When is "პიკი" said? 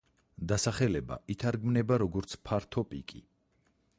2.95-3.25